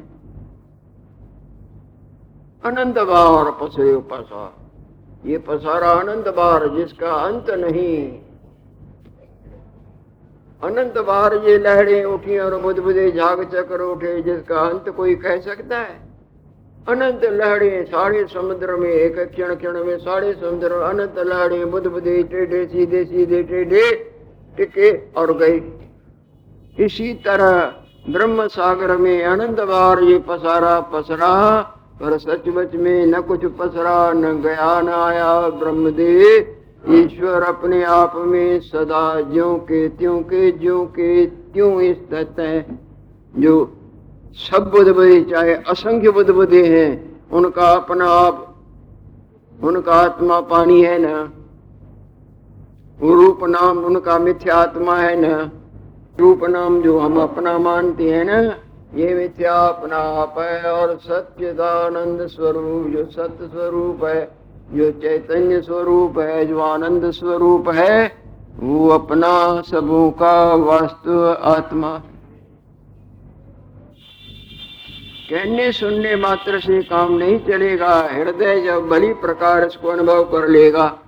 अनंत 2.65 2.99
बार 2.99 3.51
पसरे 3.61 3.97
पसार 4.11 5.29
ये 5.29 5.39
पसारा 5.41 5.91
अनंत 5.93 6.29
बार 6.35 6.69
जिसका 6.77 7.13
अंत 7.13 7.51
नहीं। 7.59 7.99
अनंत 10.63 10.99
बार 10.99 11.35
ये 11.45 11.57
लहरें 11.59 12.05
उठी 12.05 12.39
और 12.39 12.61
बुध 12.63 12.79
बुधे 12.81 13.11
झाग 13.13 13.43
चक्र 13.55 13.83
उठे 13.85 14.21
जिसका 14.23 14.61
अंत 14.61 14.89
कोई 14.89 15.15
कह 15.17 15.41
सकता 15.41 15.79
है। 15.79 16.08
अनंत 16.89 17.25
लहड़े, 17.25 17.85
सारे 17.89 18.25
समुद्र 18.25 18.77
में 18.77 18.89
एक 18.89 19.19
क्षण 19.19 19.55
क्षण 19.55 19.85
में 19.85 19.99
सारे 19.99 20.33
समुद्र 20.33 20.73
अनंत 20.73 21.19
लहरें 21.19 21.71
बुध 21.71 21.87
बुधे 21.87 22.23
टेढ़े, 22.23 22.65
सीधे 22.67 23.05
सीधे, 23.05 23.43
टेढ़े, 23.43 23.91
टिके 24.57 24.91
और 25.13 25.37
गए। 25.39 25.61
इसी 26.85 27.13
तरह 27.15 28.13
ब्रह्म 28.13 28.47
सागर 28.47 28.97
में 28.97 29.25
अनंत 29.25 29.61
बार 29.61 30.03
ये 30.03 30.19
पसारा 30.19 30.81
पसरा, 30.81 31.61
पर 32.01 32.19
सचमुच 32.19 32.75
में 32.75 33.07
न 33.07 33.21
कुछ 33.21 33.45
पसरा, 33.59 34.13
न 34.13 34.41
गया, 34.43 34.81
न 34.81 34.89
आया 34.89 35.49
ब्रह्मदेव। 35.49 36.95
ईश्वर 36.95 37.43
अपने 37.43 37.83
आप 37.85 38.13
में 38.17 38.61
सदा 38.61 39.21
ज्यो 39.33 39.55
के 39.55 39.89
त्यों 39.89 40.21
के, 40.23 40.51
ज्यो 40.53 40.85
के 40.85 41.27
त्यों 41.27 41.95
स्थित 41.95 42.39
है 42.39 42.67
जो 43.35 43.65
सब 44.37 44.71
बुद्ध 44.71 44.93
बुद्धि 44.93 45.21
चाहे 45.25 45.55
असंख्य 45.55 46.11
बुद्ध 46.11 46.31
बुद्धि 46.31 46.69
हैं, 46.69 47.21
उनका 47.31 47.71
अपना 47.71 48.07
आप, 48.07 48.57
उनका 49.65 49.93
आत्मा 49.93 50.41
पानी 50.41 50.83
है 50.83 50.99
ना? 50.99 51.33
रूप 53.03 53.39
नाम 53.45 53.79
उनका 53.79 54.19
मिथ्या 54.19 54.55
आत्मा 54.55 54.97
है 54.97 55.21
ना? 55.21 55.51
रूप 56.21 56.45
नाम 56.45 56.83
जो 56.83 56.99
हम 56.99 57.21
अपना 57.21 57.59
मानते 57.59 58.11
हैं 58.11 58.25
ना, 58.25 58.41
ये 58.95 59.15
मिथ्या 59.15 59.55
अपना 59.55 59.97
आप 59.97 60.35
है, 60.39 60.73
और 60.73 60.99
सत्यदानंद 60.99 62.27
स्वरूप 62.27 62.87
जो 62.87 63.05
सत्य 63.05 63.47
स्वरूप 63.47 64.05
है, 64.05 64.31
जो 64.75 64.91
चैतन्य 64.91 65.61
स्वरूप 65.61 66.19
है, 66.19 66.47
जो 66.47 66.61
आनंद 66.61 67.11
स्वरूप 67.11 67.69
है, 67.69 68.13
वो 68.61 68.89
अपना 68.89 69.61
सबों 69.61 70.11
का 70.11 70.55
वास्तु 70.55 71.27
आत्मा 71.29 72.03
कहने 75.31 75.73
सुनने 75.73 76.17
मात्र 76.17 76.61
से 76.61 76.83
काम 76.83 77.13
नहीं 77.13 77.39
चलेगा। 77.39 78.09
हृदय 78.13 78.61
जब 78.61 78.89
भली 78.89 79.13
प्रकार 79.13 79.65
इसको 79.65 79.89
अनुभव 79.89 80.25
कर 80.25 80.49
लेगा। 80.49 80.99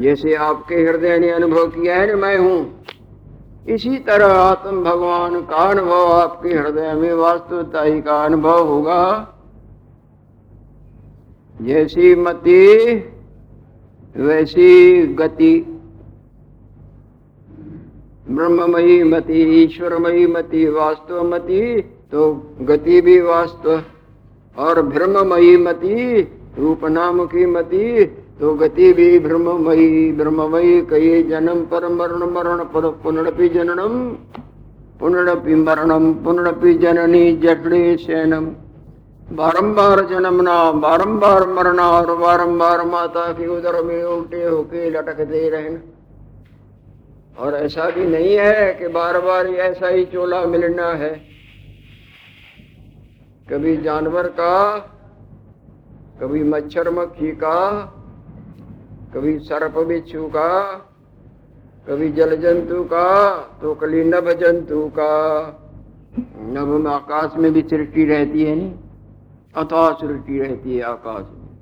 जैसे 0.00 0.34
आपके 0.34 0.74
हृदय 0.74 1.18
ने 1.18 1.30
अनुभव 1.30 1.66
किया 1.66 1.96
है 1.96 2.06
ना, 2.06 2.16
मैं 2.16 2.38
हूँ। 2.38 2.84
इसी 3.68 3.98
तरह 3.98 4.26
आत्म 4.26 4.84
भगवान 4.84 5.40
का 5.40 5.56
अनुभव 5.56 6.12
आपके 6.12 6.48
हृदय 6.48 6.92
में 6.92 7.12
वास्तवता 7.12 7.82
ही 7.82 8.02
का 8.02 8.24
अनुभव 8.24 8.66
होगा। 8.66 9.34
जैसी 11.62 12.14
मति, 12.14 12.66
वैसी 14.16 15.02
गति। 15.06 15.58
ब्रह्ममयी 18.30 19.02
मति, 19.02 19.64
ईश्वरमयी 19.64 20.26
मति 20.26 20.68
वास्तव 20.68 21.34
मति 21.34 21.90
तो 22.12 22.32
गति 22.60 23.00
भी 23.00 23.20
वास्तव 23.20 23.82
और 24.56 24.82
ब्रह्ममयी 24.82 25.56
मति 25.56 26.20
रूप 26.58 26.84
नाम 26.84 27.24
की 27.26 27.46
मति 27.46 28.04
तो 28.40 28.54
गति 28.54 28.92
भी 28.92 29.18
ब्रह्ममयी 29.18 30.12
ब्रह्ममयी 30.12 30.80
कई 30.82 31.22
जन्म 31.22 31.64
पर 31.64 31.88
मरण 31.88 32.22
मरण 32.30 32.64
पर 32.64 32.88
पुनरपि 33.02 33.48
जननम, 33.48 33.94
पुनरपि 35.00 35.54
मरणम, 35.54 36.12
पुनरपि 36.14 36.74
जननी 36.74 37.32
जठड़े 37.36 37.96
शैनम 37.96 38.46
बारंबार 39.32 40.00
जन्मना, 40.06 40.70
बारंबार 40.72 41.46
मरना 41.48 41.88
और 41.90 42.16
बारंबार 42.16 42.84
माता 42.84 43.32
की 43.32 43.46
उदर 43.46 43.82
में 43.82 44.02
उल्टे 44.02 44.44
होके 44.44 44.90
लटकते 44.90 45.48
रहना। 45.48 45.78
और 47.38 47.54
ऐसा 47.54 47.90
भी 47.90 48.04
नहीं 48.06 48.34
है 48.34 48.74
कि 48.74 48.88
बार 48.88 49.20
बार 49.20 49.46
ऐसा 49.46 49.88
ही 49.88 50.04
चोला 50.04 50.44
मिलना 50.46 50.88
है। 50.94 51.33
कभी 53.50 53.76
जानवर 53.76 54.28
का, 54.28 54.78
कभी 56.20 56.42
मच्छर 56.42 56.90
मक्खी 56.90 57.32
का, 57.32 57.70
कभी 59.14 59.38
सर्प 59.38 59.78
बिच्छू 59.78 60.26
का, 60.26 60.74
कभी 61.88 62.12
जल 62.12 62.36
जंतु 62.36 62.84
का 62.84 63.34
तो 63.62 63.74
कभी 63.74 64.04
नभ 64.04 64.28
जंतु 64.28 64.88
का। 64.88 65.20
नभ 66.38 66.68
में 66.68 66.90
आकाश 66.90 67.30
में 67.36 67.52
भी 67.52 67.62
सृष्टि 67.62 68.04
रहती 68.04 68.44
है 68.44 68.56
नहीं? 68.56 68.74
अथवा 69.56 69.92
सृष्टि 69.92 70.38
रहती 70.38 70.76
है 70.76 70.82
आकाश 70.82 71.26
में। 71.32 71.58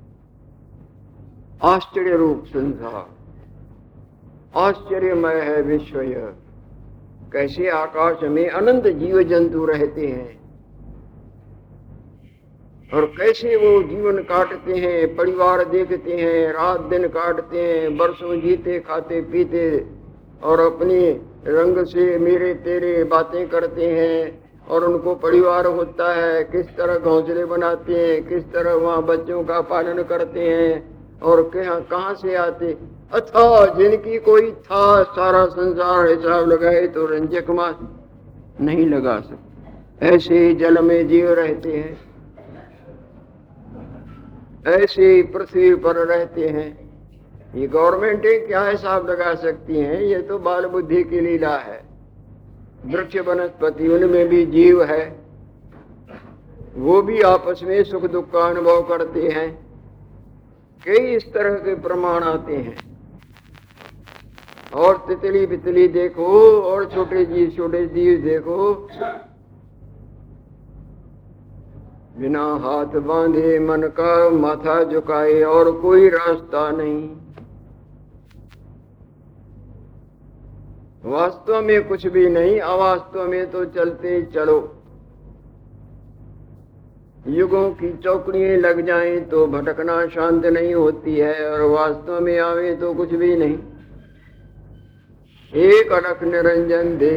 आश्चर्य 1.63 2.15
रूप 2.15 2.43
संसार। 2.45 3.09
आश्चर्यमय 4.55 5.35
है 5.35 5.61
विश्व 5.61 6.01
यह। 6.01 6.33
कैसे 7.33 7.69
आकाश 7.69 8.17
में 8.23 8.49
अनंत 8.49 8.87
जीव 8.87 9.23
जंतु 9.23 9.65
रहते 9.65 10.07
हैं? 10.07 10.42
और 12.93 13.05
कैसे 13.05 13.55
वो 13.55 13.83
जीवन 13.83 14.17
काटते 14.17 14.73
हैं, 14.73 15.15
परिवार 15.15 15.63
देखते 15.65 16.11
हैं, 16.11 16.53
रात 16.53 16.79
दिन 16.79 17.07
काटते 17.07 17.57
हैं, 17.57 17.97
बरसों 17.97 18.41
जीते, 18.41 18.79
खाते, 18.79 19.21
पीते, 19.21 19.85
और 20.43 20.59
अपने 20.59 21.21
रंग 21.47 21.85
से 21.85 22.17
मेरे 22.19 22.53
तेरे 22.53 23.03
बातें 23.03 23.47
करते 23.49 23.85
हैं, 23.85 24.43
और 24.67 24.83
उनको 24.83 25.15
परिवार 25.15 25.65
होता 25.65 26.13
है, 26.13 26.43
किस 26.43 26.65
तरह 26.65 26.97
घोंसले 26.97 27.45
बनाते 27.45 27.93
हैं, 27.93 28.27
किस 28.27 28.43
तरह 28.43 28.73
वहाँ 28.73 29.03
बच्चों 29.03 29.43
का 29.43 29.61
पालन 29.61 30.03
करते 30.03 30.39
हैं, 30.39 31.19
और 31.21 31.51
कहाँ 31.53 32.13
से 32.13 32.35
आते। 32.35 32.77
अथा 33.13 33.65
जिनकी 33.65 34.19
कोई 34.19 34.51
था, 34.51 35.03
सारा 35.03 35.45
संसार 35.45 36.07
हिसाब 36.07 36.47
लगाए 36.49 36.87
तो 36.87 37.05
रंजक 37.05 37.49
मास 37.49 37.75
नहीं 38.61 38.85
लगा 38.89 39.19
सकते। 39.19 40.05
ऐसे 40.05 40.53
जल 40.53 40.81
में 40.81 41.07
जीव 41.07 41.31
रहते 41.31 41.71
हैं। 41.71 42.12
ऐसे 44.67 45.23
पृथ्वी 45.23 45.75
पर 45.75 45.95
रहते 45.95 46.49
हैं। 46.49 46.83
ये 47.55 47.67
गवर्नमेंट 47.67 48.21
क्या 48.25 48.67
हिसाब 48.67 49.09
लगा 49.09 49.35
सकती 49.35 49.79
हैं? 49.79 50.01
ये 50.01 50.21
तो 50.21 50.37
बाल 50.37 50.65
बुद्धि 50.65 51.03
की 51.03 51.19
लीला 51.19 51.57
है। 51.57 51.83
वृक्ष 52.85 53.17
वनस्पति 53.17 53.87
उनमें 53.87 54.27
भी 54.27 54.45
जीव 54.45 54.83
है। 54.83 55.19
वो 56.75 57.01
भी 57.01 57.21
आपस 57.21 57.59
में 57.63 57.83
सुख 57.83 58.05
दुख 58.05 58.31
का 58.31 58.39
अनुभव 58.39 58.81
करते 58.81 59.27
हैं। 59.27 59.63
कई 60.85 61.15
इस 61.15 61.33
तरह 61.33 61.53
के 61.53 61.75
प्रमाण 61.75 62.23
आते 62.23 62.55
हैं। 62.55 62.77
और 64.73 64.97
तितली 64.97 65.45
बितली 65.45 65.87
देखो, 65.87 66.61
और 66.61 66.85
छोटे 66.85 67.25
जीव 67.25 67.49
छोटे 67.57 67.85
जीव 67.85 68.21
देखो 68.21 68.89
बिना 72.19 72.43
हाथ 72.63 72.99
बांधे 72.99 73.59
मन 73.59 73.81
का 73.81 74.29
माथा 74.29 74.83
झुकाए 74.83 75.41
और 75.43 75.71
कोई 75.71 76.09
रास्ता 76.09 76.69
नहीं। 76.71 77.09
वास्तव 81.05 81.61
में 81.61 81.87
कुछ 81.87 82.05
भी 82.07 82.29
नहीं, 82.29 82.59
अवास्तव 82.59 83.27
में 83.27 83.51
तो 83.51 83.65
चलते 83.65 84.21
चलो। 84.35 84.57
युगों 87.27 87.69
की 87.71 87.91
चौकड़ियाँ 87.97 88.57
लग 88.57 88.85
जाएँ 88.85 89.19
तो 89.21 89.45
भटकना 89.47 90.05
शांत 90.07 90.45
नहीं 90.45 90.73
होती 90.73 91.15
है 91.15 91.49
और 91.49 91.61
वास्तव 91.61 92.19
में 92.19 92.39
आवे 92.39 92.75
तो 92.75 92.93
कुछ 92.93 93.13
भी 93.13 93.35
नहीं। 93.35 93.57
एक 95.53 95.91
अलख 95.91 96.23
निरंजन 96.23 96.97
दे 96.97 97.13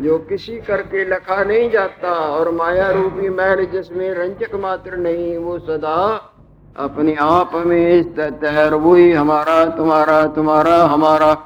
जो 0.00 0.18
किसी 0.18 0.52
करके 0.52 1.04
लखा 1.04 1.44
नहीं 1.44 1.70
जाता 1.70 2.08
और 2.08 2.50
माया 2.50 2.90
रूपी 2.90 3.28
मैल 3.28 3.64
जिसमें 3.66 4.10
रंजक 4.10 4.54
मात्र 4.54 4.96
नहीं, 4.96 5.36
वो 5.38 5.58
सदा 5.58 6.30
अपने 6.76 7.14
आप 7.14 7.50
में 7.54 8.02
स्थित 8.02 8.40
है 8.44 8.66
और 8.66 8.74
वही 8.74 9.12
हमारा, 9.12 9.64
तुम्हारा 9.64 10.26
तुम्हारा, 10.26 10.76
हमारा। 10.84 11.36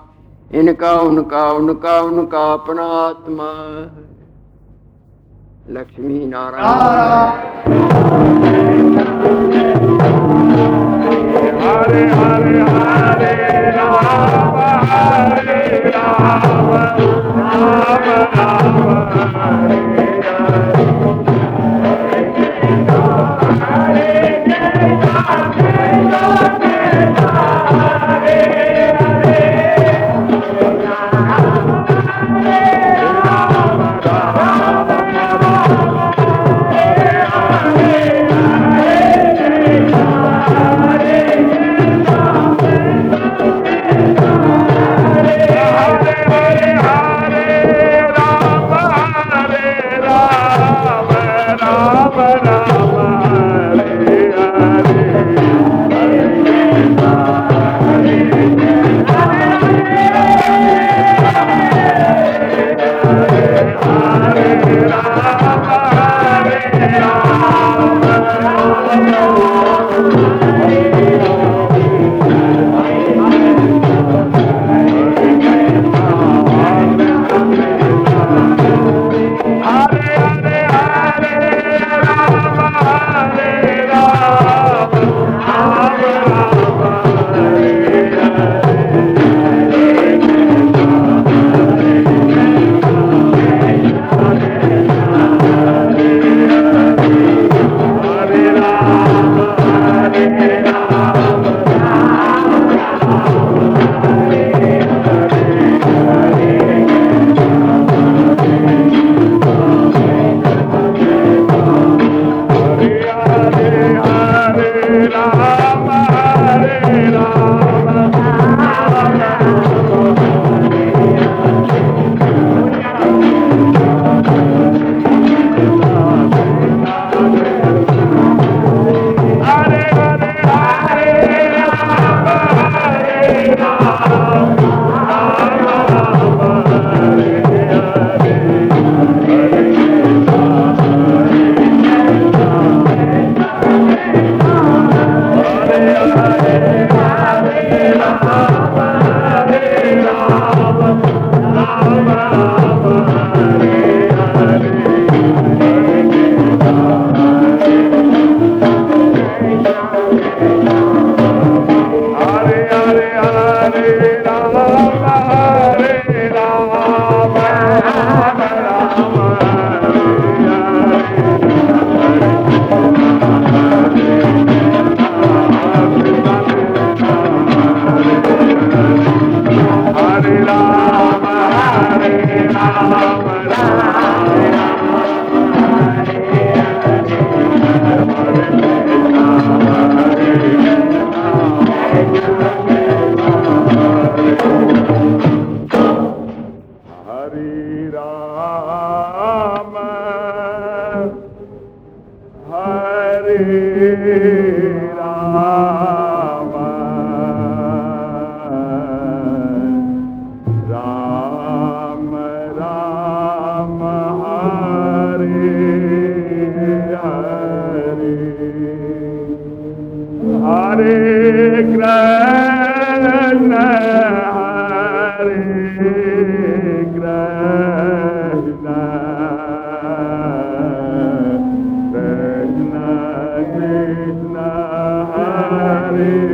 इनका, 0.54 0.92
उनका 0.92 1.50
उनका 1.50 2.00
उनका 2.00 2.52
अपना 2.52 2.82
आत्मा 2.82 3.50
लक्ष्मी 5.70 6.26
नारायण। 6.26 6.64
हरे 11.60 12.06
हरे 12.08 12.60
हरे, 12.60 13.70
राम 13.70 14.58
हरे, 14.88 15.90
राम। 15.90 16.57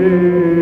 Amen. 0.04 0.53